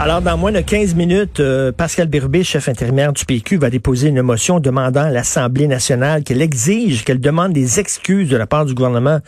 Alors, 0.00 0.22
dans 0.22 0.38
moins 0.38 0.52
de 0.52 0.60
15 0.60 0.94
minutes, 0.94 1.40
euh, 1.40 1.72
Pascal 1.72 2.06
Birbé, 2.06 2.44
chef 2.44 2.68
intérimaire 2.68 3.12
du 3.12 3.24
PQ, 3.24 3.56
va 3.56 3.68
déposer 3.68 4.10
une 4.10 4.22
motion 4.22 4.60
demandant 4.60 5.02
à 5.02 5.10
l'Assemblée 5.10 5.66
nationale 5.66 6.22
qu'elle 6.22 6.40
exige, 6.40 7.02
qu'elle 7.02 7.18
demande 7.18 7.52
des 7.52 7.80
excuses 7.80 8.28
de 8.28 8.36
la 8.36 8.46
part 8.46 8.64
du 8.64 8.74
gouvernement 8.74 9.18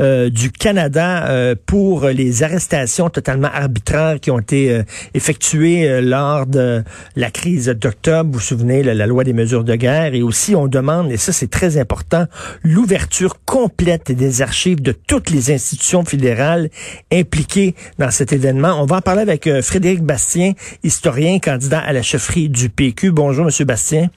euh, 0.00 0.28
du 0.28 0.52
Canada 0.52 1.24
euh, 1.28 1.54
pour 1.64 2.08
les 2.08 2.42
arrestations 2.42 3.08
totalement 3.08 3.48
arbitraires 3.50 4.20
qui 4.20 4.30
ont 4.30 4.38
été 4.38 4.82
effectuées 5.14 6.02
lors 6.02 6.44
de 6.44 6.84
la 7.16 7.30
crise 7.30 7.68
d'octobre. 7.68 8.28
Vous 8.30 8.38
vous 8.38 8.40
souvenez, 8.40 8.82
la, 8.82 9.06
loi 9.06 9.24
des 9.24 9.32
mesures 9.32 9.64
de 9.64 9.76
guerre. 9.76 10.14
Et 10.14 10.20
aussi, 10.20 10.54
on 10.54 10.66
demande, 10.66 11.10
et 11.10 11.16
ça 11.16 11.32
c'est 11.32 11.50
très 11.50 11.78
important, 11.78 12.26
l'ouverture 12.62 13.42
complète 13.46 14.12
des 14.12 14.42
archives 14.42 14.82
de 14.82 14.92
toutes 14.92 15.30
les 15.30 15.50
institutions 15.50 16.04
fédérales 16.04 16.68
impliquées 17.10 17.74
dans 17.98 18.10
cet 18.10 18.34
événement. 18.34 18.78
On 18.78 18.84
va 18.84 18.96
en 18.96 19.00
parler 19.00 19.22
avec 19.22 19.48
Frédéric 19.62 20.02
historien, 20.82 21.38
candidat 21.38 21.80
à 21.80 21.92
la 21.92 22.02
chefferie 22.02 22.48
du 22.48 22.68
PQ. 22.68 23.12
Bonjour, 23.12 23.44
Monsieur 23.44 23.64
Bastien. 23.64 24.08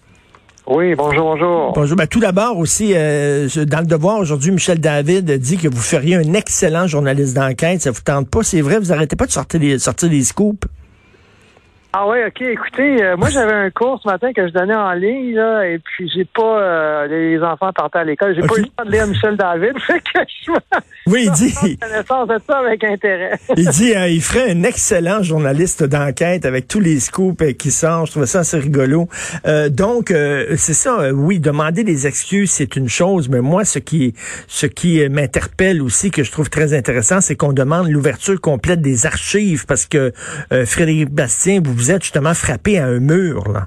Oui, 0.67 0.95
bonjour, 0.95 1.23
bonjour. 1.23 1.73
Bonjour. 1.73 1.97
Ben, 1.97 2.07
tout 2.07 2.19
d'abord 2.19 2.57
aussi, 2.57 2.93
euh, 2.95 3.47
dans 3.65 3.79
le 3.79 3.87
devoir 3.87 4.19
aujourd'hui, 4.19 4.51
Michel 4.51 4.79
David 4.79 5.31
dit 5.39 5.57
que 5.57 5.67
vous 5.67 5.81
feriez 5.81 6.15
un 6.15 6.33
excellent 6.33 6.87
journaliste 6.87 7.35
d'enquête. 7.35 7.81
Ça 7.81 7.91
vous 7.91 8.01
tente 8.01 8.29
pas, 8.29 8.43
c'est 8.43 8.61
vrai? 8.61 8.79
Vous 8.79 8.93
arrêtez 8.93 9.15
pas 9.15 9.25
de 9.25 9.31
sortir 9.31 9.59
des, 9.59 9.79
sortir 9.79 10.09
des 10.09 10.23
scoops? 10.23 10.67
Ah 11.93 12.07
oui, 12.07 12.19
ok. 12.25 12.41
Écoutez, 12.41 13.03
euh, 13.03 13.17
moi 13.17 13.29
j'avais 13.29 13.53
un 13.53 13.69
cours 13.69 13.99
ce 14.01 14.07
matin 14.07 14.31
que 14.33 14.47
je 14.47 14.53
donnais 14.53 14.75
en 14.75 14.93
ligne 14.93 15.35
là, 15.35 15.67
et 15.67 15.77
puis 15.77 16.09
j'ai 16.09 16.25
pas 16.25 16.61
euh, 16.61 17.07
les 17.07 17.41
enfants 17.43 17.71
partaient 17.73 17.99
à 17.99 18.03
l'école, 18.05 18.33
j'ai 18.33 18.47
pas 18.47 18.55
eu 18.55 18.61
le 18.61 18.67
temps 18.67 18.85
de 18.85 18.91
lire 18.91 19.07
Michel 19.07 19.35
David, 19.35 19.77
fait 19.87 19.99
que 19.99 20.19
je 20.45 20.51
Oui, 21.07 21.23
il 21.25 21.31
dit, 21.33 21.53
prends 21.77 21.87
connaissance 21.87 22.27
de 22.27 22.37
ça 22.47 22.59
avec 22.59 22.83
intérêt. 22.83 23.39
il 23.57 23.67
dit, 23.69 23.95
euh, 23.95 24.07
il 24.07 24.21
ferait 24.21 24.51
un 24.51 24.63
excellent 24.63 25.23
journaliste 25.23 25.83
d'enquête 25.83 26.45
avec 26.45 26.67
tous 26.67 26.79
les 26.79 26.99
scoops 26.99 27.41
euh, 27.41 27.53
qui 27.53 27.71
sortent. 27.71 28.07
Je 28.07 28.11
trouvais 28.11 28.25
ça 28.25 28.39
assez 28.39 28.57
rigolo. 28.57 29.07
Euh, 29.45 29.69
donc, 29.69 30.11
euh, 30.11 30.55
c'est 30.57 30.73
ça. 30.73 31.11
oui, 31.13 31.39
demander 31.39 31.83
des 31.83 32.07
excuses, 32.07 32.51
c'est 32.51 32.75
une 32.75 32.89
chose, 32.89 33.29
mais 33.29 33.41
moi, 33.41 33.65
ce 33.65 33.79
qui, 33.79 34.13
ce 34.47 34.65
qui 34.65 35.07
m'interpelle 35.09 35.81
aussi, 35.81 36.11
que 36.11 36.23
je 36.23 36.31
trouve 36.31 36.49
très 36.49 36.73
intéressant, 36.73 37.21
c'est 37.21 37.35
qu'on 37.35 37.53
demande 37.53 37.89
l'ouverture 37.89 38.39
complète 38.39 38.81
des 38.81 39.05
archives, 39.05 39.65
parce 39.65 39.85
que 39.85 40.13
euh, 40.51 40.65
Frédéric 40.65 41.09
Bastien, 41.09 41.61
vous 41.63 41.73
vous 41.81 41.91
êtes 41.91 42.03
justement 42.03 42.33
frappé 42.33 42.77
à 42.79 42.85
un 42.85 42.99
mur, 42.99 43.51
là. 43.51 43.65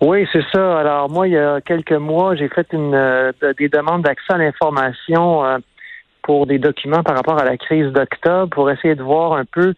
Oui, 0.00 0.28
c'est 0.32 0.44
ça. 0.52 0.78
Alors 0.78 1.10
moi, 1.10 1.26
il 1.26 1.34
y 1.34 1.38
a 1.38 1.60
quelques 1.60 1.92
mois, 1.92 2.36
j'ai 2.36 2.48
fait 2.48 2.66
une 2.72 2.94
euh, 2.94 3.32
des 3.58 3.68
demandes 3.68 4.02
d'accès 4.02 4.32
à 4.32 4.38
l'information 4.38 5.44
euh, 5.44 5.58
pour 6.22 6.46
des 6.46 6.58
documents 6.58 7.02
par 7.02 7.16
rapport 7.16 7.38
à 7.38 7.44
la 7.44 7.56
crise 7.56 7.86
d'octobre 7.92 8.50
pour 8.50 8.70
essayer 8.70 8.94
de 8.94 9.02
voir 9.02 9.32
un 9.32 9.44
peu 9.44 9.74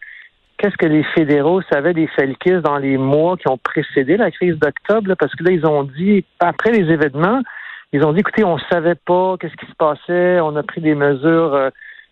qu'est-ce 0.59 0.77
que 0.77 0.87
les 0.87 1.05
fédéraux 1.15 1.63
savaient 1.73 1.95
des 1.95 2.07
Felkis 2.07 2.61
dans 2.63 2.77
les 2.77 2.99
mois 2.99 3.39
qui 3.39 3.49
ont 3.49 3.57
précédé 3.57 4.19
la 4.19 4.31
crise 4.31 4.59
d'octobre, 4.59 5.15
parce 5.19 5.35
que 5.35 5.45
là, 5.45 5.53
ils 5.53 5.65
ont 5.67 5.85
dit, 5.85 6.25
après 6.39 6.71
les 6.71 6.93
événements, 6.93 7.41
ils 7.93 8.05
ont 8.05 8.13
dit, 8.13 8.21
écoutez, 8.21 8.45
on 8.45 8.59
savait 8.71 8.95
pas 8.95 9.37
qu'est-ce 9.41 9.57
qui 9.57 9.67
se 9.67 9.77
passait, 9.77 10.41
on 10.41 10.55
a 10.57 10.63
pris 10.63 10.83
des 10.83 10.95
mesures 10.95 11.55
euh, 11.55 11.71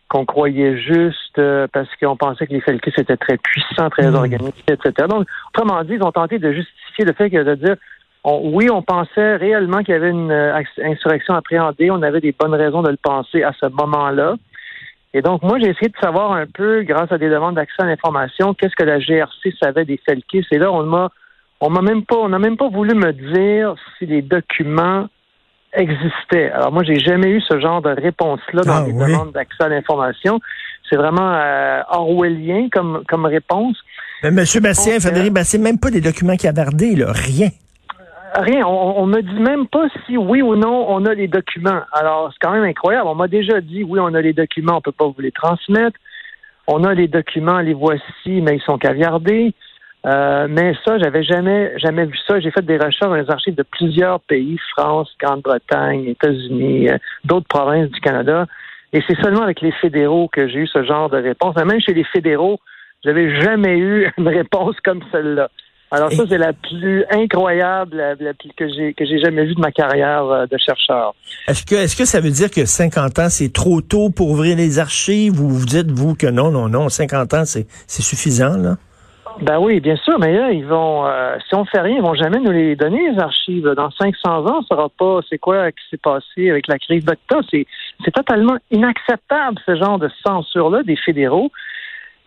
qu'on 0.09 0.25
croyait 0.25 0.77
justes 0.79 1.39
euh, 1.39 1.67
parce 1.73 1.89
qu'on 2.01 2.17
pensait 2.17 2.47
que 2.47 2.53
les 2.53 2.61
Felkis 2.61 2.93
étaient 2.97 3.17
très 3.17 3.37
puissants, 3.37 3.91
très 3.91 4.11
Mm. 4.11 4.15
organisés, 4.15 4.53
etc. 4.69 5.07
Donc, 5.09 5.27
autrement 5.55 5.83
dit, 5.85 5.95
ils 5.95 6.03
ont 6.03 6.13
tenté 6.13 6.39
de 6.39 6.53
justifier 6.53 7.05
le 7.05 7.13
fait 7.13 7.29
que 7.31 7.43
de 7.43 7.55
dire, 7.57 7.77
on- 8.25 8.51
oui, 8.55 8.69
on 8.71 8.83
pensait 8.83 9.37
réellement 9.37 9.79
qu'il 9.79 9.93
y 9.93 9.97
avait 9.97 10.11
une 10.11 10.31
euh, 10.31 10.61
insurrection 10.83 11.35
appréhendée, 11.35 11.91
on 11.91 12.03
avait 12.03 12.21
des 12.21 12.33
bonnes 12.39 12.55
raisons 12.55 12.83
de 12.83 12.91
le 12.91 12.97
penser 13.03 13.43
à 13.43 13.53
ce 13.61 13.67
moment-là. 13.67 14.35
Et 15.15 15.23
donc, 15.23 15.43
moi, 15.43 15.59
j'ai 15.59 15.69
essayé 15.71 15.89
de 15.89 15.97
savoir 16.01 16.33
un 16.33 16.47
peu, 16.47 16.83
grâce 16.83 17.11
à 17.13 17.19
des 17.19 17.29
demandes 17.31 17.55
d'accès 17.55 17.83
à 17.83 17.87
l'information, 17.87 18.55
qu'est-ce 18.55 18.77
que 18.77 18.85
la 18.85 18.99
GRC 19.01 19.55
savait 19.63 19.85
des 19.85 19.99
Felkis. 20.07 20.47
Et 20.51 20.59
là, 20.59 20.71
on 20.73 20.83
m'a, 20.85 21.09
on 21.61 21.71
m'a 21.71 21.81
même 21.83 22.05
pas, 22.05 22.17
on 22.17 22.29
n'a 22.29 22.39
même 22.39 22.57
pas 22.57 22.69
voulu 22.69 22.95
me 22.95 23.13
dire 23.13 23.75
si 23.99 24.07
les 24.07 24.23
documents 24.23 25.09
existaient. 25.75 26.51
Alors, 26.51 26.73
moi, 26.73 26.83
j'ai 26.83 26.99
jamais 26.99 27.29
eu 27.31 27.41
ce 27.41 27.59
genre 27.61 27.83
de 27.83 27.91
réponse-là 27.91 28.63
dans 28.63 28.73
Ah, 28.73 28.85
les 28.87 28.93
oui. 28.93 29.07
demandes 29.07 29.33
d'accès 29.33 29.65
à 29.65 29.69
l'information. 29.69 30.41
C'est 30.89 30.97
vraiment 30.97 31.33
euh, 31.35 31.81
orwellien 31.91 32.69
comme, 32.73 33.03
comme 33.09 33.27
réponse. 33.27 33.77
Mais 34.23 34.31
Monsieur 34.31 34.61
Bastien, 34.61 34.97
euh, 34.97 35.01
Frédéric 35.01 35.33
Bastien, 35.33 35.61
même 35.61 35.79
pas 35.79 35.91
des 35.91 36.01
documents 36.01 36.37
qui 36.37 36.49
avardés, 36.49 36.97
là, 36.97 37.13
rien. 37.13 37.49
Rien. 38.35 38.67
On, 38.67 39.03
on 39.03 39.07
me 39.07 39.21
dit 39.23 39.41
même 39.41 39.67
pas 39.67 39.87
si 40.07 40.17
oui 40.17 40.43
ou 40.43 40.55
non 40.55 40.87
on 40.91 41.05
a 41.07 41.15
les 41.15 41.29
documents. 41.29 41.81
Alors, 41.93 42.31
c'est 42.33 42.39
quand 42.47 42.53
même 42.53 42.65
incroyable. 42.65 43.07
On 43.09 43.15
m'a 43.15 43.29
déjà 43.29 43.61
dit 43.61 43.83
oui, 43.85 43.99
on 44.01 44.13
a 44.15 44.21
les 44.21 44.33
documents, 44.33 44.77
on 44.77 44.81
peut 44.81 44.93
pas 44.93 45.07
vous 45.07 45.21
les 45.21 45.33
transmettre. 45.33 45.99
On 46.67 46.85
a 46.85 46.93
les 46.93 47.09
documents, 47.09 47.61
les 47.61 47.73
voici, 47.73 48.03
mais 48.43 48.57
ils 48.57 48.63
sont 48.63 48.77
caviardés. 48.77 49.55
Euh, 50.07 50.47
mais 50.49 50.75
ça, 50.85 50.99
j'avais 50.99 51.23
jamais, 51.25 51.73
jamais 51.79 52.07
vu 52.07 52.17
ça. 52.27 52.39
J'ai 52.41 52.51
fait 52.51 52.65
des 52.65 52.77
recherches 52.77 53.01
dans 53.01 53.15
les 53.15 53.29
archives 53.31 53.55
de 53.55 53.65
plusieurs 53.65 54.21
pays, 54.21 54.59
France, 54.77 55.11
Grande-Bretagne, 55.21 56.05
États-Unis, 56.07 56.89
euh, 56.89 56.99
d'autres 57.25 57.49
provinces 57.49 57.91
du 57.91 58.01
Canada. 58.01 58.47
Et 58.93 59.03
c'est 59.07 59.21
seulement 59.21 59.43
avec 59.43 59.61
les 59.61 59.73
fédéraux 59.73 60.29
que 60.33 60.49
j'ai 60.49 60.61
eu 60.61 60.67
ce 60.67 60.83
genre 60.85 61.11
de 61.11 61.19
réponse. 61.19 61.55
Mais 61.57 61.65
Même 61.65 61.81
chez 61.81 61.95
les 61.95 62.05
fédéraux, 62.05 62.59
j'avais 63.05 63.41
jamais 63.41 63.77
eu 63.77 64.11
une 64.19 64.29
réponse 64.29 64.77
comme 64.85 65.01
celle-là. 65.13 65.49
Alors 65.91 66.13
ça, 66.13 66.25
c'est 66.29 66.37
la 66.37 66.53
plus 66.53 67.03
incroyable 67.11 67.97
la, 67.97 68.15
la 68.15 68.35
plus- 68.35 68.51
que 68.55 68.69
j'ai 68.69 68.93
que 68.93 69.07
j'ai 69.07 69.19
jamais 69.21 69.47
vue 69.47 69.55
de 69.55 69.61
ma 69.61 69.73
carrière 69.73 70.25
euh, 70.25 70.47
de 70.47 70.59
chercheur. 70.59 71.15
Est-ce 71.49 71.65
que, 71.65 71.77
est-ce 71.77 71.97
que 71.97 72.05
ça 72.05 72.21
veut 72.21 72.31
dire 72.31 72.51
que 72.51 72.67
50 72.67 73.19
ans, 73.19 73.29
c'est 73.31 73.51
trop 73.51 73.81
tôt 73.81 74.11
pour 74.11 74.29
ouvrir 74.31 74.55
les 74.59 74.79
archives 74.79 75.41
ou 75.41 75.49
vous 75.49 75.65
dites, 75.65 75.91
vous, 75.91 76.15
que 76.15 76.27
non, 76.27 76.51
non, 76.51 76.69
non, 76.69 76.91
50 76.91 77.33
ans, 77.33 77.45
c'est, 77.47 77.67
c'est 77.87 78.03
suffisant, 78.03 78.59
là? 78.59 78.77
Ben 79.41 79.59
oui, 79.59 79.81
bien 79.81 79.97
sûr, 79.97 80.19
mais 80.19 80.37
là, 80.37 80.51
ils 80.51 80.67
vont, 80.67 81.07
euh, 81.07 81.37
si 81.49 81.55
on 81.55 81.65
fait 81.65 81.81
rien, 81.81 81.97
ils 81.97 82.03
vont 82.03 82.15
jamais 82.15 82.41
nous 82.41 82.51
les 82.51 82.75
donner, 82.75 83.11
les 83.13 83.19
archives. 83.21 83.69
Dans 83.77 83.91
500 83.91 84.47
ans, 84.47 84.57
on 84.57 84.61
ne 84.61 84.65
saura 84.65 84.89
pas 84.89 85.21
c'est 85.29 85.39
quoi 85.39 85.71
qui 85.71 85.85
s'est 85.91 85.97
passé 85.97 86.51
avec 86.51 86.67
la 86.67 86.79
crise 86.79 87.05
d'octobre. 87.05 87.45
C'est, 87.51 87.67
c'est 88.05 88.11
totalement 88.11 88.57
inacceptable, 88.73 89.59
ce 89.65 89.77
genre 89.77 89.99
de 89.99 90.11
censure-là 90.27 90.83
des 90.83 90.97
fédéraux. 90.97 91.53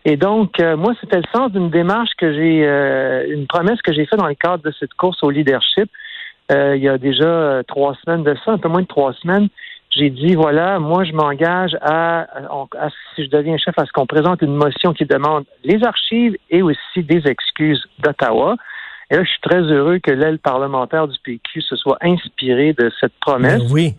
Et 0.04 0.16
donc, 0.16 0.58
euh, 0.58 0.76
moi, 0.76 0.94
c'était 1.00 1.18
le 1.18 1.28
sens 1.34 1.52
d'une 1.52 1.70
démarche 1.70 2.10
que 2.16 2.32
j'ai, 2.32 2.66
euh, 2.66 3.26
une 3.28 3.46
promesse 3.46 3.80
que 3.82 3.92
j'ai 3.92 4.06
faite 4.06 4.18
dans 4.18 4.26
le 4.26 4.34
cadre 4.34 4.62
de 4.64 4.72
cette 4.80 4.94
course 4.94 5.22
au 5.22 5.30
leadership. 5.30 5.90
Euh, 6.50 6.76
il 6.76 6.82
y 6.82 6.88
a 6.88 6.98
déjà 6.98 7.24
euh, 7.24 7.62
trois 7.62 7.94
semaines 8.04 8.24
de 8.24 8.34
ça, 8.44 8.52
un 8.52 8.58
peu 8.58 8.68
moins 8.68 8.82
de 8.82 8.86
trois 8.86 9.12
semaines. 9.14 9.48
J'ai 9.94 10.08
dit, 10.10 10.34
voilà, 10.34 10.78
moi, 10.78 11.04
je 11.04 11.12
m'engage 11.12 11.76
à, 11.82 12.20
à- 12.22 12.66
à- 12.78 12.88
si 13.14 13.24
je 13.24 13.30
deviens 13.30 13.58
chef, 13.58 13.74
à 13.78 13.84
ce 13.84 13.92
qu'on 13.92 14.06
présente 14.06 14.40
une 14.40 14.54
motion 14.54 14.94
qui 14.94 15.04
demande 15.04 15.44
les 15.64 15.84
archives 15.84 16.34
et 16.48 16.62
aussi 16.62 17.02
des 17.02 17.26
excuses 17.26 17.82
d'Ottawa. 17.98 18.56
Et 19.10 19.16
là, 19.16 19.24
je 19.24 19.28
suis 19.28 19.40
très 19.42 19.60
heureux 19.60 19.98
que 19.98 20.10
l'aile 20.10 20.38
parlementaire 20.38 21.06
du 21.08 21.18
PQ 21.22 21.60
se 21.60 21.76
soit 21.76 21.98
inspirée 22.00 22.72
de 22.72 22.90
cette 23.00 23.12
promesse. 23.20 23.62
Ben 23.64 23.70
oui. 23.70 23.94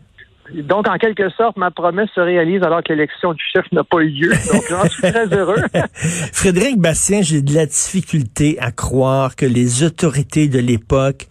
Donc, 0.55 0.89
en 0.89 0.97
quelque 0.97 1.29
sorte, 1.29 1.55
ma 1.57 1.69
promesse 1.71 2.09
se 2.13 2.19
réalise 2.19 2.63
alors 2.63 2.83
que 2.83 2.91
l'élection 2.91 3.33
du 3.33 3.43
chef 3.53 3.63
n'a 3.71 3.83
pas 3.83 3.99
eu 4.01 4.09
lieu. 4.09 4.29
Donc, 4.51 4.63
j'en 4.69 4.89
suis 4.89 5.01
très 5.03 5.27
heureux. 5.27 5.61
Frédéric 6.33 6.79
Bastien, 6.79 7.21
j'ai 7.21 7.41
de 7.41 7.53
la 7.53 7.65
difficulté 7.65 8.57
à 8.59 8.71
croire 8.71 9.35
que 9.35 9.45
les 9.45 9.83
autorités 9.83 10.47
de 10.49 10.59
l'époque 10.59 11.27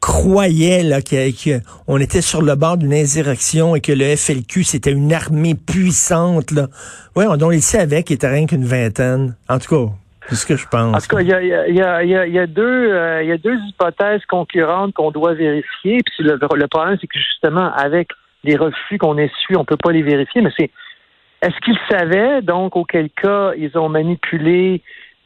que- 0.00 1.60
qu'on 1.86 1.98
était 1.98 2.20
sur 2.20 2.42
le 2.42 2.54
bord 2.54 2.76
d'une 2.76 2.94
insurrection 2.94 3.74
et 3.76 3.80
que 3.80 3.92
le 3.92 4.16
FLQ 4.16 4.64
c'était 4.64 4.92
une 4.92 5.12
armée 5.12 5.54
puissante 5.54 6.50
là. 6.50 6.68
Ouais, 7.16 7.26
on 7.26 7.36
donc 7.36 7.52
ils 7.54 7.62
savaient 7.62 8.02
qu'il 8.02 8.14
était 8.14 8.28
rien 8.28 8.46
qu'une 8.46 8.64
vingtaine. 8.64 9.36
En 9.48 9.58
tout 9.58 9.68
cas, 9.68 9.92
c'est 10.28 10.36
ce 10.36 10.46
que 10.46 10.56
je 10.56 10.66
pense. 10.68 10.96
En 10.96 11.00
tout 11.00 11.16
cas, 11.16 11.22
il 11.22 11.74
y 11.74 12.38
a, 12.38 12.46
deux, 12.46 13.56
hypothèses 13.68 14.24
concurrentes 14.28 14.94
qu'on 14.94 15.10
doit 15.10 15.34
vérifier. 15.34 15.98
Puis 16.04 16.24
le, 16.24 16.38
le 16.40 16.66
problème, 16.68 16.96
c'est 17.00 17.06
que 17.06 17.18
justement, 17.18 17.72
avec 17.74 18.08
les 18.44 18.56
refus 18.56 18.98
qu'on 18.98 19.16
essuie, 19.18 19.56
on 19.56 19.64
peut 19.64 19.76
pas 19.76 19.92
les 19.92 20.02
vérifier. 20.02 20.42
Mais 20.42 20.52
c'est 20.56 20.70
est-ce 21.42 21.58
qu'ils 21.64 21.78
savaient 21.88 22.42
donc 22.42 22.76
auquel 22.76 23.10
cas 23.10 23.52
ils 23.56 23.76
ont 23.78 23.88
manipulé, 23.88 24.82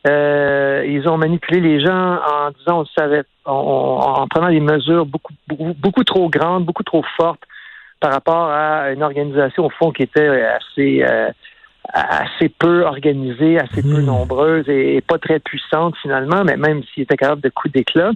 euh, 0.06 0.84
ils 0.87 1.08
ont 1.08 1.16
manipulé 1.16 1.60
les 1.60 1.81
gens 1.81 2.14
en 2.16 2.50
disant 2.58 2.78
on 2.78 2.81
le 2.81 2.87
savait, 2.99 3.22
en, 3.44 3.52
en- 3.52 4.22
en 4.22 4.26
prenant 4.28 4.49
des 4.49 4.60
mesures 4.60 5.06
beaucoup, 5.06 5.32
beaucoup, 5.49 5.75
beaucoup 5.78 6.04
trop 6.04 6.28
grandes, 6.28 6.64
beaucoup 6.64 6.82
trop 6.82 7.04
fortes 7.16 7.43
par 8.00 8.12
rapport 8.12 8.49
à 8.50 8.90
une 8.93 9.02
organisation 9.02 9.66
au 9.66 9.70
fond 9.70 9.93
qui 9.93 10.02
était 10.02 10.26
assez 10.44 11.04
euh, 11.08 11.31
assez 11.93 12.49
peu 12.49 12.82
organisée, 12.84 13.58
assez 13.60 13.82
peu 13.82 13.99
Mhm. 14.00 14.06
nombreuse 14.06 14.69
et, 14.69 14.96
et 14.96 15.00
pas 15.00 15.19
très 15.19 15.38
puissante 15.40 15.94
finalement, 16.02 16.43
mais 16.44 16.56
même 16.56 16.82
s'ils 16.84 17.02
étaient 17.04 17.16
capables 17.16 17.40
de 17.40 17.49
coups 17.49 17.72
d'éclat. 17.75 18.10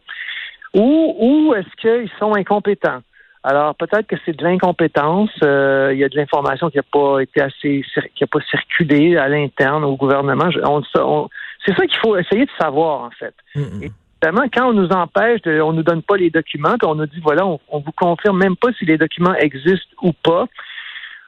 Ou, 0.75 1.15
ou 1.19 1.55
est-ce 1.55 1.75
qu'ils 1.81 2.11
sont 2.19 2.35
incompétents? 2.35 3.01
Alors 3.43 3.75
peut-être 3.77 4.07
que 4.09 4.17
c'est 4.25 4.37
de 4.37 4.43
l'incompétence. 4.43 5.31
euh, 5.45 5.91
il 5.93 5.99
y 5.99 6.05
a 6.05 6.09
de 6.09 6.17
l'information 6.17 6.69
qui 6.69 6.79
n'a 6.79 6.83
pas 6.83 7.21
été 7.21 7.41
assez, 7.41 7.85
qui 8.17 8.25
a 8.25 8.27
pas 8.27 8.41
circulé 8.51 9.17
à 9.17 9.29
l'interne 9.29 9.85
au 9.85 9.97
gouvernement. 9.97 10.51
Je- 10.51 10.59
on- 10.65 10.83
on- 11.01 11.29
c'est 11.65 11.75
ça 11.75 11.87
qu'il 11.87 11.99
faut 11.99 12.17
essayer 12.17 12.45
de 12.45 12.51
savoir 12.59 13.05
en 13.05 13.11
fait. 13.11 13.35
Mm, 13.55 13.61
mm. 13.61 13.91
Évidemment, 14.23 14.49
quand 14.53 14.69
on 14.71 14.73
nous 14.73 14.89
empêche, 14.89 15.43
de, 15.43 15.61
on 15.61 15.73
nous 15.73 15.83
donne 15.83 16.03
pas 16.03 16.17
les 16.17 16.31
documents, 16.31 16.77
puis 16.79 16.89
on 16.89 16.95
nous 16.95 17.07
dit 17.07 17.21
voilà, 17.23 17.47
on, 17.47 17.61
on 17.69 17.81
vous 17.81 17.93
confirme 17.93 18.39
même 18.39 18.57
pas 18.57 18.73
si 18.79 18.85
les 18.85 18.99
documents 18.99 19.35
existent 19.35 19.95
ou 20.03 20.13
pas. 20.13 20.47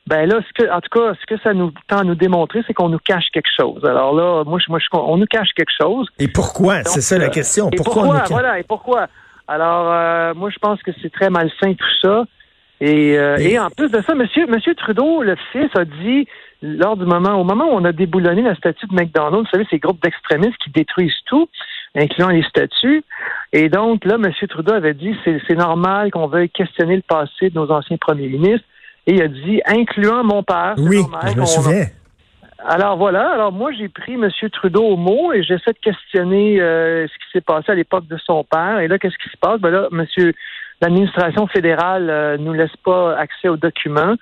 Ben 0.06 0.26
là, 0.26 0.40
ce 0.40 0.62
que, 0.62 0.70
en 0.70 0.80
tout 0.80 0.88
cas, 0.88 1.12
ce 1.20 1.26
que 1.26 1.38
ça 1.42 1.52
nous 1.52 1.70
tend 1.86 1.98
à 1.98 2.04
nous 2.04 2.14
démontrer, 2.14 2.62
c'est 2.66 2.72
qu'on 2.72 2.88
nous 2.88 2.98
cache 2.98 3.26
quelque 3.30 3.50
chose. 3.54 3.84
Alors 3.84 4.14
là, 4.14 4.42
moi, 4.44 4.58
je, 4.58 4.70
moi, 4.70 4.78
je, 4.78 4.86
on 4.92 5.19
nous 5.19 5.26
cache 5.26 5.50
quelque 5.54 5.72
chose. 5.78 6.08
Et 6.19 6.28
pourquoi? 6.28 6.82
C'est 6.84 7.02
ça 7.02 7.19
la 7.19 7.26
euh, 7.26 7.31
question. 7.31 7.69
Et 7.70 7.76
pourquoi, 7.76 8.02
pourquoi, 8.02 8.16
on 8.16 8.20
nous... 8.20 8.26
voilà, 8.31 8.58
et 8.58 8.62
pourquoi? 8.62 9.08
Alors, 9.46 9.92
euh, 9.92 10.32
moi, 10.34 10.48
je 10.48 10.58
pense 10.58 10.82
que 10.82 10.92
c'est 11.02 11.12
très 11.12 11.28
malsain 11.28 11.74
tout 11.74 11.94
ça. 12.00 12.24
Et, 12.80 13.19
euh, 13.19 13.36
Et- 13.38 13.58
en 13.58 13.70
plus 13.70 13.90
de 13.90 14.00
ça, 14.02 14.14
Monsieur, 14.14 14.46
Monsieur 14.46 14.75
Trudeau, 14.75 15.22
le 15.22 15.36
fils, 15.52 15.69
a 15.75 15.84
dit 15.84 16.26
lors 16.62 16.96
du 16.96 17.04
moment, 17.04 17.40
au 17.40 17.44
moment 17.44 17.66
où 17.66 17.76
on 17.76 17.84
a 17.84 17.92
déboulonné 17.92 18.42
la 18.42 18.54
statue 18.54 18.86
de 18.86 18.94
McDonald's, 18.94 19.46
vous 19.46 19.50
savez, 19.52 19.66
ces 19.70 19.78
groupes 19.78 20.02
d'extrémistes 20.02 20.56
qui 20.62 20.70
détruisent 20.70 21.12
tout, 21.26 21.48
incluant 21.96 22.28
les 22.28 22.42
statues. 22.44 23.02
Et 23.52 23.69
donc, 23.69 24.04
là, 24.04 24.14
M. 24.16 24.30
Trudeau 24.48 24.72
avait 24.75 24.94
dit 24.94 25.16
c'est 25.25 25.54
normal 25.56 26.10
qu'on 26.10 26.26
veuille 26.26 26.50
questionner 26.50 26.96
le 26.96 27.02
passé 27.02 27.50
de 27.50 27.54
nos 27.54 27.70
anciens 27.70 27.96
premiers 27.96 28.28
ministres. 28.28 28.66
Et 29.06 29.14
il 29.14 29.22
a 29.22 29.28
dit, 29.28 29.60
incluant 29.66 30.22
mon 30.22 30.42
père. 30.42 30.74
c'est 30.76 30.82
Oui, 30.82 30.98
normal 31.00 31.31
je 31.34 31.40
me 31.40 31.46
souviens. 31.46 31.84
alors 32.66 32.96
voilà, 32.98 33.31
alors 33.32 33.52
moi 33.52 33.70
j'ai 33.72 33.88
pris 33.88 34.14
M. 34.14 34.28
Trudeau 34.52 34.82
au 34.84 34.96
mot 34.96 35.32
et 35.32 35.42
j'essaie 35.42 35.72
de 35.72 35.78
questionner 35.81 36.60
euh, 36.60 37.06
ce 37.06 37.12
qui 37.14 37.31
s'est 37.32 37.40
passé 37.40 37.72
à 37.72 37.74
l'époque 37.74 38.06
de 38.06 38.19
son 38.19 38.44
père. 38.44 38.81
Et 38.81 38.88
là, 38.88 38.98
qu'est-ce 38.98 39.16
qui 39.16 39.31
se 39.31 39.36
passe? 39.40 39.60
Ben 39.60 39.70
là, 39.70 39.88
monsieur, 39.92 40.34
l'administration 40.80 41.46
fédérale 41.46 42.10
euh, 42.10 42.36
nous 42.38 42.52
laisse 42.52 42.76
pas 42.84 43.16
accès 43.16 43.48
aux 43.48 43.56
documents. 43.56 44.14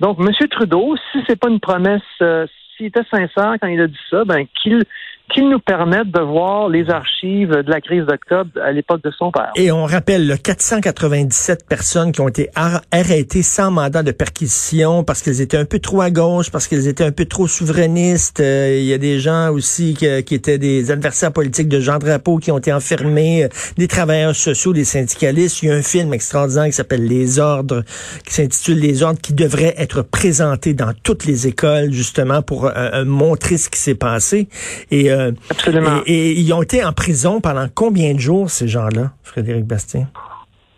Donc, 0.00 0.18
M. 0.20 0.30
Trudeau, 0.48 0.96
si 1.10 1.22
c'est 1.26 1.38
pas 1.38 1.48
une 1.48 1.60
promesse, 1.60 2.02
euh, 2.20 2.46
s'il 2.76 2.86
était 2.86 3.04
sincère 3.10 3.54
quand 3.60 3.68
il 3.68 3.80
a 3.80 3.86
dit 3.86 3.98
ça, 4.10 4.24
ben 4.24 4.46
qu'il 4.60 4.84
qu'il 5.32 5.48
nous 5.48 5.58
permette 5.60 6.10
de 6.10 6.20
voir 6.20 6.68
les 6.68 6.88
archives 6.90 7.50
de 7.50 7.70
la 7.70 7.80
crise 7.80 8.04
d'octobre 8.04 8.50
à 8.62 8.72
l'époque 8.72 9.02
de 9.02 9.10
son 9.10 9.30
père. 9.30 9.50
Et 9.56 9.70
on 9.72 9.84
rappelle 9.84 10.26
le 10.26 10.36
497 10.36 11.66
personnes 11.68 12.12
qui 12.12 12.20
ont 12.20 12.28
été 12.28 12.48
ar- 12.54 12.82
arrêtées 12.92 13.42
sans 13.42 13.70
mandat 13.70 14.02
de 14.02 14.10
perquisition 14.12 15.04
parce 15.04 15.22
qu'elles 15.22 15.40
étaient 15.40 15.56
un 15.56 15.64
peu 15.64 15.78
trop 15.78 16.00
à 16.02 16.10
gauche, 16.10 16.50
parce 16.50 16.68
qu'elles 16.68 16.86
étaient 16.88 17.04
un 17.04 17.12
peu 17.12 17.24
trop 17.24 17.46
souverainistes. 17.46 18.40
Euh, 18.40 18.76
Il 18.78 18.84
y 18.84 18.92
a 18.92 18.98
des 18.98 19.20
gens 19.20 19.50
aussi 19.50 19.94
qui 19.94 20.34
étaient 20.34 20.58
des 20.58 20.90
adversaires 20.90 21.32
politiques 21.32 21.68
de 21.68 21.80
Jean 21.80 21.98
Drapeau 21.98 22.38
qui 22.38 22.50
ont 22.50 22.58
été 22.58 22.72
enfermés, 22.72 23.44
euh, 23.44 23.48
des 23.78 23.88
travailleurs 23.88 24.34
sociaux, 24.34 24.72
des 24.72 24.84
syndicalistes. 24.84 25.62
Il 25.62 25.68
y 25.68 25.72
a 25.72 25.74
un 25.76 25.82
film 25.82 26.12
extraordinaire 26.14 26.66
qui 26.66 26.72
s'appelle 26.72 27.06
Les 27.06 27.38
Ordres, 27.38 27.82
qui 28.26 28.34
s'intitule 28.34 28.78
Les 28.78 29.02
Ordres, 29.02 29.20
qui 29.20 29.32
devrait 29.34 29.74
être 29.78 30.02
présenté 30.02 30.74
dans 30.74 30.92
toutes 31.02 31.24
les 31.24 31.46
écoles 31.46 31.92
justement 31.92 32.42
pour 32.42 32.66
euh, 32.66 33.04
montrer 33.04 33.56
ce 33.56 33.68
qui 33.70 33.78
s'est 33.78 33.94
passé. 33.94 34.48
Et, 34.90 35.10
Absolument. 35.50 36.00
et, 36.06 36.30
et 36.30 36.32
ils 36.40 36.52
ont 36.52 36.62
été 36.62 36.84
en 36.84 36.92
prison 36.92 37.40
pendant 37.40 37.66
combien 37.74 38.14
de 38.14 38.18
jours, 38.20 38.50
ces 38.50 38.68
gens-là, 38.68 39.10
Frédéric 39.22 39.64
Bastien? 39.66 40.06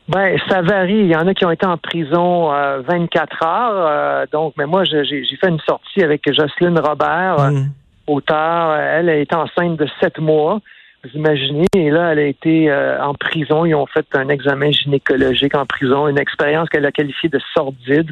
Ben, 0.09 0.39
ça 0.51 0.61
varie. 0.61 0.99
Il 0.99 1.07
y 1.07 1.17
en 1.17 1.27
a 1.27 1.33
qui 1.35 1.47
ont 1.47 1.51
été 1.51 1.65
en 1.65 1.79
prison 1.79 2.53
euh, 2.53 2.83
24 2.87 3.43
heures. 3.43 3.87
euh, 3.89 4.27
donc, 4.31 4.53
mais 4.59 4.67
moi, 4.67 4.85
j'ai 4.85 5.03
fait 5.41 5.49
une 5.49 5.61
sortie 5.61 6.03
avec 6.03 6.23
Jocelyne 6.31 6.79
Robert, 6.79 7.37
euh, 7.41 7.51
Mm. 7.51 7.71
auteur. 8.07 8.75
Elle 8.77 9.09
a 9.09 9.17
été 9.17 9.35
enceinte 9.35 9.79
de 9.79 9.87
sept 10.01 10.19
mois. 10.19 10.61
Vous 11.05 11.11
imaginez, 11.19 11.67
et 11.75 11.91
là, 11.91 12.13
elle 12.13 12.19
a 12.19 12.27
été 12.27 12.71
euh, 12.71 13.03
en 13.03 13.15
prison. 13.15 13.65
Ils 13.65 13.75
ont 13.75 13.87
fait 13.87 14.07
un 14.15 14.29
examen 14.29 14.71
gynécologique 14.73 15.55
en 15.55 15.65
prison, 15.67 16.07
une 16.09 16.19
expérience 16.19 16.69
qu'elle 16.69 16.85
a 16.87 16.93
qualifiée 16.93 17.31
de 17.31 17.41
sordide. 17.55 18.11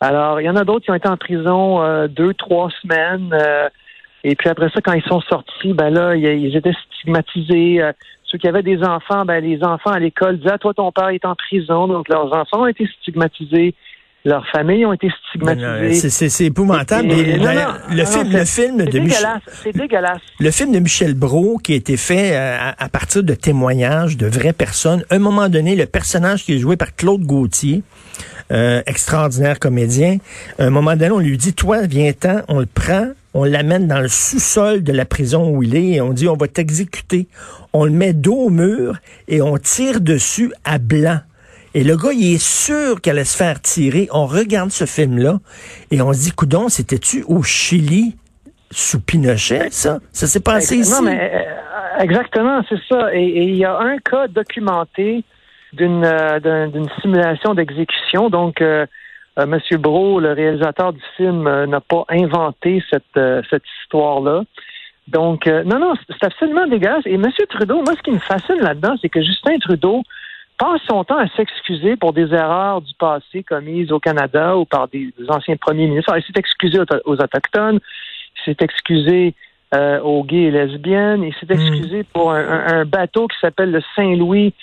Alors, 0.00 0.40
il 0.40 0.44
y 0.44 0.50
en 0.50 0.56
a 0.56 0.64
d'autres 0.64 0.84
qui 0.84 0.90
ont 0.90 0.94
été 0.94 1.08
en 1.08 1.16
prison 1.16 1.82
euh, 1.82 2.08
deux, 2.08 2.34
trois 2.34 2.70
semaines. 2.82 3.32
Et 4.24 4.34
puis 4.34 4.48
après 4.48 4.68
ça, 4.70 4.80
quand 4.82 4.94
ils 4.94 5.02
sont 5.04 5.20
sortis, 5.20 5.74
ben 5.74 5.90
là, 5.90 6.16
ils, 6.16 6.56
étaient 6.56 6.72
stigmatisés. 6.98 7.82
euh, 7.82 7.92
ceux 8.24 8.38
qui 8.38 8.48
avaient 8.48 8.62
des 8.62 8.82
enfants, 8.82 9.24
ben 9.24 9.44
les 9.44 9.62
enfants 9.62 9.90
à 9.90 9.98
l'école 10.00 10.38
disaient, 10.38 10.50
ah, 10.54 10.58
toi, 10.58 10.72
ton 10.74 10.90
père 10.90 11.10
est 11.10 11.24
en 11.24 11.34
prison. 11.34 11.86
Donc, 11.86 12.08
leurs 12.08 12.32
enfants 12.34 12.62
ont 12.62 12.66
été 12.66 12.88
stigmatisés. 13.00 13.74
Leurs 14.24 14.46
familles 14.48 14.86
ont 14.86 14.94
été 14.94 15.10
stigmatisées. 15.28 16.08
C'est 16.08 16.44
épouvantable. 16.46 17.12
Et- 17.12 17.36
non, 17.36 17.52
non, 17.52 17.74
le, 17.90 17.98
non, 17.98 18.06
film, 18.06 18.32
le 18.32 18.44
film 18.46 18.76
de 18.78 18.98
Michel, 18.98 19.02
dégueulasse. 19.02 19.42
C'est 19.46 19.76
dégueulasse. 19.76 20.20
le 20.40 20.50
film 20.50 20.72
de 20.72 20.78
Michel 20.78 21.12
Brault 21.14 21.58
qui 21.62 21.74
a 21.74 21.76
été 21.76 21.98
fait 21.98 22.34
euh, 22.34 22.56
à, 22.58 22.82
à 22.84 22.88
partir 22.88 23.22
de 23.22 23.34
témoignages 23.34 24.16
de 24.16 24.26
vraies 24.26 24.54
personnes. 24.54 25.04
À 25.10 25.16
un 25.16 25.18
moment 25.18 25.50
donné, 25.50 25.76
le 25.76 25.84
personnage 25.84 26.44
qui 26.44 26.54
est 26.54 26.58
joué 26.58 26.78
par 26.78 26.96
Claude 26.96 27.20
Gauthier, 27.20 27.82
euh, 28.52 28.82
extraordinaire 28.86 29.58
comédien, 29.58 30.18
à 30.58 30.64
un 30.64 30.70
moment 30.70 30.96
donné, 30.96 31.10
on 31.10 31.18
lui 31.18 31.36
dit, 31.36 31.54
toi, 31.54 31.82
viens-t'en, 31.82 32.42
on 32.48 32.60
le 32.60 32.66
prend, 32.66 33.08
on 33.32 33.44
l'amène 33.44 33.88
dans 33.88 34.00
le 34.00 34.08
sous-sol 34.08 34.82
de 34.82 34.92
la 34.92 35.04
prison 35.04 35.50
où 35.50 35.62
il 35.62 35.74
est 35.76 35.92
et 35.92 36.00
on 36.00 36.12
dit, 36.12 36.28
on 36.28 36.36
va 36.36 36.46
t'exécuter. 36.46 37.26
On 37.72 37.84
le 37.84 37.90
met 37.90 38.12
dos 38.12 38.36
au 38.36 38.50
mur 38.50 38.98
et 39.28 39.42
on 39.42 39.56
tire 39.58 40.00
dessus 40.00 40.52
à 40.64 40.78
blanc. 40.78 41.18
Et 41.74 41.82
le 41.82 41.96
gars, 41.96 42.12
il 42.12 42.34
est 42.34 42.42
sûr 42.42 43.00
qu'elle 43.00 43.16
allait 43.16 43.24
se 43.24 43.36
faire 43.36 43.60
tirer. 43.60 44.08
On 44.12 44.26
regarde 44.26 44.70
ce 44.70 44.86
film-là 44.86 45.40
et 45.90 46.00
on 46.00 46.12
se 46.12 46.20
dit, 46.20 46.30
coudon, 46.30 46.68
c'était-tu 46.68 47.24
au 47.26 47.42
Chili 47.42 48.16
sous 48.70 49.00
Pinochet, 49.00 49.68
ça? 49.70 49.98
Ça 50.12 50.28
s'est 50.28 50.40
passé 50.40 50.76
ici? 50.76 50.92
Non, 50.92 51.02
mais 51.02 51.32
euh, 51.34 52.02
exactement, 52.02 52.62
c'est 52.68 52.78
ça. 52.88 53.14
Et 53.14 53.44
il 53.44 53.56
y 53.56 53.64
a 53.64 53.76
un 53.76 53.98
cas 53.98 54.28
documenté 54.28 55.24
d'une 55.74 56.04
euh, 56.04 56.40
d'un- 56.40 56.68
d'une 56.68 56.88
simulation 57.00 57.54
d'exécution. 57.54 58.30
Donc, 58.30 58.60
euh, 58.60 58.86
euh, 59.38 59.46
Monsieur 59.46 59.78
Bro, 59.78 60.20
le 60.20 60.32
réalisateur 60.32 60.92
du 60.92 61.02
film, 61.16 61.42
n'a 61.66 61.80
pas 61.80 62.04
inventé 62.08 62.82
cette 62.90 63.20
cette 63.50 63.64
histoire-là. 63.82 64.42
Donc, 65.08 65.46
non, 65.46 65.78
non, 65.78 65.92
c'est 66.08 66.24
absolument 66.24 66.66
dégueulasse. 66.66 67.04
Et 67.04 67.18
Monsieur 67.18 67.46
Trudeau, 67.46 67.82
moi, 67.82 67.94
ce 67.96 68.02
qui 68.02 68.10
me 68.10 68.18
fascine 68.18 68.60
là-dedans, 68.60 68.94
c'est 69.02 69.10
que 69.10 69.20
Justin 69.22 69.58
Trudeau 69.58 70.02
passe 70.56 70.80
son 70.88 71.04
temps 71.04 71.18
à 71.18 71.28
s'excuser 71.36 71.96
pour 71.96 72.12
des 72.12 72.32
erreurs 72.32 72.80
du 72.80 72.94
passé 72.94 73.42
commises 73.42 73.92
au 73.92 73.98
Canada 73.98 74.56
ou 74.56 74.64
par 74.64 74.88
des, 74.88 75.12
anciens 75.28 75.56
premiers 75.56 75.88
ministres. 75.88 76.10
Alors, 76.12 76.22
il 76.22 76.32
s'est 76.32 76.38
excusé 76.38 76.78
aux, 76.78 76.86
aux 77.04 77.20
Autochtones, 77.20 77.80
il 78.36 78.44
s'est 78.44 78.64
excusé 78.64 79.34
euh, 79.74 80.00
aux 80.00 80.22
gays 80.24 80.44
et 80.44 80.50
lesbiennes, 80.52 81.24
il 81.24 81.34
s'est 81.34 81.52
excusé 81.52 82.04
pour 82.04 82.32
un 82.32 82.84
bateau 82.84 83.26
qui 83.26 83.36
s'appelle 83.40 83.72
le 83.72 83.82
Saint-Louis 83.96 84.54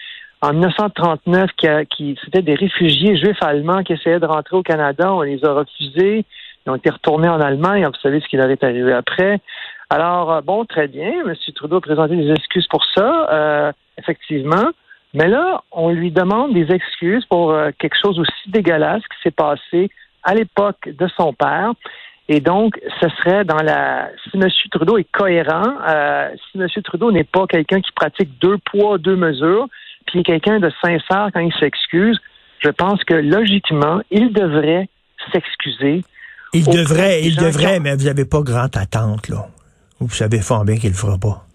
en 0.41 0.53
1939, 0.53 1.51
qui, 1.57 1.67
qui 1.89 2.19
c'était 2.23 2.41
des 2.41 2.55
réfugiés 2.55 3.15
juifs 3.15 3.41
allemands 3.41 3.83
qui 3.83 3.93
essayaient 3.93 4.19
de 4.19 4.25
rentrer 4.25 4.57
au 4.57 4.63
Canada. 4.63 5.13
On 5.13 5.21
les 5.21 5.43
a 5.45 5.53
refusés. 5.53 6.25
Ils 6.65 6.69
ont 6.69 6.75
été 6.75 6.89
retournés 6.89 7.29
en 7.29 7.39
Allemagne. 7.39 7.85
Vous 7.85 7.99
savez 8.01 8.19
ce 8.21 8.27
qui 8.27 8.37
leur 8.37 8.49
est 8.49 8.63
arrivé 8.63 8.93
après. 8.93 9.39
Alors, 9.89 10.31
euh, 10.31 10.41
bon, 10.41 10.65
très 10.65 10.87
bien. 10.87 11.11
M. 11.25 11.33
Trudeau 11.55 11.77
a 11.77 11.81
présenté 11.81 12.15
des 12.15 12.31
excuses 12.31 12.67
pour 12.67 12.83
ça, 12.95 13.27
euh, 13.31 13.71
effectivement. 13.97 14.71
Mais 15.13 15.27
là, 15.27 15.63
on 15.71 15.89
lui 15.89 16.11
demande 16.11 16.53
des 16.53 16.71
excuses 16.71 17.25
pour 17.25 17.51
euh, 17.51 17.71
quelque 17.77 17.97
chose 18.01 18.17
aussi 18.17 18.49
dégueulasse 18.49 19.01
qui 19.03 19.21
s'est 19.23 19.31
passé 19.31 19.89
à 20.23 20.33
l'époque 20.33 20.87
de 20.87 21.07
son 21.17 21.33
père. 21.33 21.73
Et 22.29 22.39
donc, 22.39 22.79
ce 23.01 23.09
serait 23.09 23.43
dans 23.43 23.61
la. 23.61 24.09
Si 24.23 24.37
M. 24.37 24.47
Trudeau 24.71 24.97
est 24.97 25.11
cohérent, 25.11 25.73
euh, 25.89 26.29
si 26.49 26.57
M. 26.57 26.67
Trudeau 26.83 27.11
n'est 27.11 27.25
pas 27.25 27.45
quelqu'un 27.45 27.81
qui 27.81 27.91
pratique 27.91 28.39
deux 28.39 28.57
poids, 28.57 28.97
deux 28.97 29.17
mesures, 29.17 29.67
est 30.19 30.23
quelqu'un 30.23 30.59
de 30.59 30.71
sincère 30.81 31.29
quand 31.33 31.39
il 31.39 31.53
s'excuse, 31.59 32.19
je 32.59 32.69
pense 32.69 33.03
que 33.03 33.13
logiquement, 33.13 34.01
il 34.11 34.33
devrait 34.33 34.87
s'excuser. 35.31 36.03
Il 36.53 36.65
devrait, 36.65 37.21
il 37.23 37.37
qui 37.37 37.43
devrait, 37.43 37.79
mais 37.79 37.95
vous 37.95 38.05
n'avez 38.05 38.25
pas 38.25 38.41
grande 38.41 38.75
attente, 38.75 39.29
là. 39.29 39.47
Vous 39.99 40.09
savez 40.09 40.39
fort 40.39 40.65
bien 40.65 40.77
qu'il 40.77 40.89
le 40.89 40.95
fera 40.95 41.17
pas. 41.17 41.45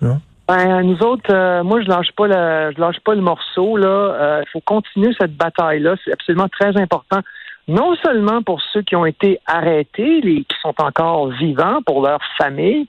Non? 0.00 0.20
Ben, 0.46 0.82
nous 0.82 0.98
autres, 1.02 1.32
euh, 1.32 1.64
moi, 1.64 1.82
je 1.82 1.88
lâche 1.88 2.12
pas 2.16 2.28
le, 2.28 2.72
je 2.76 2.80
lâche 2.80 3.00
pas 3.00 3.14
le 3.14 3.22
morceau. 3.22 3.76
Là, 3.76 4.42
il 4.42 4.48
faut 4.52 4.60
continuer 4.60 5.12
cette 5.18 5.36
bataille-là. 5.36 5.96
C'est 6.04 6.12
absolument 6.12 6.48
très 6.48 6.76
important. 6.80 7.20
Non 7.68 7.96
seulement 7.96 8.42
pour 8.42 8.60
ceux 8.72 8.82
qui 8.82 8.94
ont 8.94 9.06
été 9.06 9.40
arrêtés, 9.46 10.20
les 10.20 10.44
qui 10.44 10.56
sont 10.62 10.74
encore 10.78 11.30
vivants, 11.30 11.80
pour 11.84 12.06
leur 12.06 12.20
famille, 12.38 12.86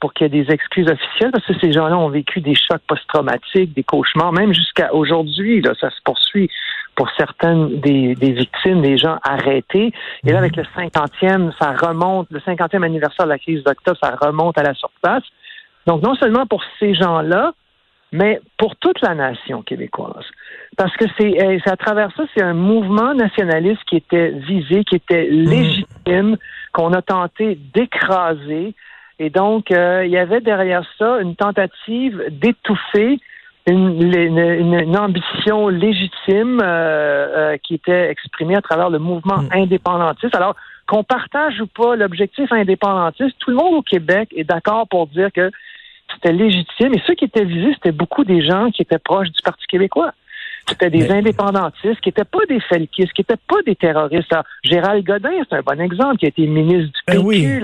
pour 0.00 0.12
qu'il 0.12 0.24
y 0.24 0.26
ait 0.26 0.44
des 0.44 0.52
excuses 0.52 0.88
officielles, 0.88 1.30
parce 1.32 1.46
que 1.46 1.58
ces 1.60 1.72
gens-là 1.72 1.96
ont 1.96 2.08
vécu 2.08 2.40
des 2.40 2.54
chocs 2.54 2.82
post-traumatiques, 2.86 3.74
des 3.74 3.82
cauchemars, 3.82 4.32
même 4.32 4.52
jusqu'à 4.52 4.94
aujourd'hui. 4.94 5.60
Là, 5.60 5.72
ça 5.80 5.90
se 5.90 6.00
poursuit 6.04 6.50
pour 6.94 7.08
certaines 7.16 7.80
des, 7.80 8.14
des 8.14 8.32
victimes, 8.32 8.82
des 8.82 8.98
gens 8.98 9.18
arrêtés. 9.22 9.92
Et 10.24 10.32
là, 10.32 10.38
avec 10.38 10.56
le 10.56 10.64
50e, 10.64 11.52
ça 11.58 11.72
remonte, 11.72 12.26
le 12.30 12.40
50e 12.40 12.82
anniversaire 12.82 13.26
de 13.26 13.30
la 13.30 13.38
crise 13.38 13.62
d'octobre, 13.62 13.98
ça 14.02 14.16
remonte 14.20 14.58
à 14.58 14.62
la 14.62 14.74
surface. 14.74 15.22
Donc, 15.86 16.02
non 16.02 16.14
seulement 16.16 16.46
pour 16.46 16.62
ces 16.80 16.94
gens-là, 16.94 17.52
mais 18.12 18.40
pour 18.56 18.76
toute 18.76 19.00
la 19.02 19.14
nation 19.14 19.62
québécoise. 19.62 20.24
Parce 20.76 20.96
que 20.96 21.04
c'est 21.18 21.60
c'est 21.64 21.70
à 21.70 21.76
travers 21.76 22.10
ça, 22.16 22.24
c'est 22.34 22.42
un 22.42 22.54
mouvement 22.54 23.14
nationaliste 23.14 23.82
qui 23.86 23.96
était 23.96 24.30
visé, 24.30 24.84
qui 24.84 24.96
était 24.96 25.26
légitime, 25.26 26.36
qu'on 26.72 26.92
a 26.92 27.02
tenté 27.02 27.58
d'écraser. 27.74 28.74
Et 29.18 29.30
donc, 29.30 29.70
euh, 29.70 30.04
il 30.04 30.10
y 30.12 30.18
avait 30.18 30.40
derrière 30.40 30.82
ça 30.98 31.18
une 31.20 31.34
tentative 31.36 32.22
d'étouffer 32.30 33.18
une, 33.66 34.00
une, 34.02 34.38
une- 34.38 34.80
une 34.80 34.96
ambition 34.96 35.68
légitime 35.68 36.60
euh, 36.62 36.64
euh, 37.52 37.56
qui 37.62 37.74
était 37.74 38.08
exprimée 38.10 38.56
à 38.56 38.62
travers 38.62 38.88
le 38.90 38.98
mouvement 38.98 39.38
Mm. 39.42 39.48
indépendantiste. 39.52 40.34
Alors, 40.34 40.54
qu'on 40.86 41.04
partage 41.04 41.60
ou 41.60 41.66
pas 41.66 41.96
l'objectif 41.96 42.50
indépendantiste, 42.50 43.36
tout 43.40 43.50
le 43.50 43.56
monde 43.56 43.74
au 43.74 43.82
Québec 43.82 44.30
est 44.34 44.44
d'accord 44.44 44.88
pour 44.88 45.06
dire 45.08 45.30
que 45.32 45.50
c'était 46.14 46.32
légitime. 46.32 46.94
Et 46.94 47.02
ceux 47.06 47.14
qui 47.14 47.26
étaient 47.26 47.44
visés, 47.44 47.72
c'était 47.74 47.92
beaucoup 47.92 48.24
des 48.24 48.40
gens 48.40 48.70
qui 48.70 48.80
étaient 48.80 48.98
proches 48.98 49.28
du 49.30 49.42
Parti 49.44 49.66
québécois. 49.66 50.12
C'était 50.68 50.90
des 50.90 51.10
indépendantistes 51.10 52.00
qui 52.00 52.08
n'étaient 52.08 52.24
pas 52.24 52.44
des 52.48 52.60
felkistes, 52.60 53.12
qui 53.12 53.22
n'étaient 53.22 53.40
pas 53.48 53.56
des 53.66 53.76
terroristes. 53.76 54.34
Gérald 54.64 55.04
Godin, 55.04 55.30
c'est 55.48 55.56
un 55.56 55.62
bon 55.62 55.80
exemple, 55.80 56.16
qui 56.18 56.26
a 56.26 56.28
été 56.28 56.46
ministre 56.46 56.92
du 56.92 57.04
PQ. 57.06 57.18
Ben 57.18 57.24
oui. 57.24 57.60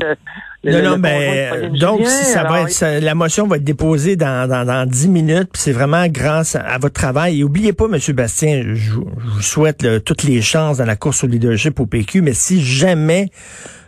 non, 0.65 0.83
non, 0.83 0.99
mais 0.99 1.69
donc 1.79 2.07
ça 2.07 2.45
va 2.45 2.63
être, 2.63 3.05
la 3.05 3.15
motion 3.15 3.47
va 3.47 3.57
être 3.57 3.65
déposée 3.65 4.17
dans, 4.17 4.49
dans, 4.49 4.65
dans 4.65 4.89
10 4.89 5.09
minutes, 5.09 5.51
c'est 5.55 5.73
vraiment 5.73 6.07
grâce 6.09 6.57
à, 6.57 6.79
votre 6.79 6.95
travail. 6.95 7.41
Et 7.41 7.45
oubliez 7.45 7.73
pas, 7.73 7.85
M. 7.85 7.99
Bastien, 8.15 8.63
je, 8.75 8.93
vous 8.93 9.43
souhaite 9.43 10.05
toutes 10.05 10.23
les 10.23 10.41
chances 10.41 10.79
dans 10.79 10.87
la 10.87 10.97
course 10.97 11.25
au 11.25 11.27
leadership 11.27 11.79
au 11.81 11.87
PQ, 11.87 12.23
mais 12.23 12.33
si 12.33 12.63
jamais 12.63 13.29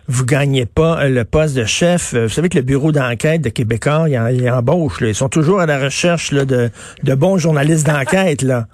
vous 0.09 0.25
gagnez 0.25 0.67
pas 0.67 1.01
euh, 1.01 1.09
le 1.09 1.25
poste 1.25 1.57
de 1.57 1.65
chef. 1.65 2.15
Euh, 2.15 2.25
vous 2.25 2.33
savez 2.33 2.49
que 2.49 2.57
le 2.57 2.65
bureau 2.65 2.93
d'enquête 2.93 3.43
de 3.43 3.49
Québécois, 3.49 4.07
il, 4.09 4.51
embauche. 4.51 5.01
Là. 5.01 5.09
Ils 5.09 5.15
sont 5.15 5.29
toujours 5.29 5.61
à 5.61 5.67
la 5.67 5.79
recherche 5.79 6.33
là, 6.33 6.45
de, 6.45 6.71
de 7.03 7.15
bons 7.15 7.39
journalistes 7.39 7.87
d'enquête. 7.87 8.43
là. 8.43 8.67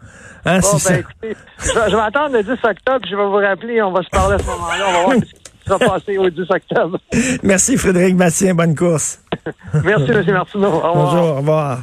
Hein, 0.44 0.58
bon, 0.58 0.76
ben, 0.88 0.98
écoutez, 0.98 1.36
je, 1.60 1.96
vais 1.96 2.02
attendre 2.02 2.36
le 2.36 2.42
10 2.42 2.50
octobre, 2.50 3.06
je 3.08 3.14
vais 3.14 3.24
vous 3.24 3.36
rappeler, 3.36 3.80
on 3.80 3.92
va 3.92 4.02
se 4.02 4.08
parler 4.08 4.34
à 4.34 4.38
ce 4.38 4.46
moment-là, 4.46 4.84
on 4.88 4.92
va 4.92 5.02
voir 5.04 5.14
ce 5.14 5.20
qui 5.20 5.64
sera 5.64 5.78
passé 5.78 6.18
au 6.18 6.28
10 6.28 6.40
octobre. 6.50 6.98
Merci 7.44 7.76
Frédéric 7.76 8.16
Bastien, 8.16 8.54
bonne 8.54 8.74
course. 8.74 9.20
Merci, 9.84 10.10
M. 10.10 10.32
Martineau. 10.32 10.82
Bonjour, 10.82 11.24
au 11.24 11.34
revoir. 11.36 11.82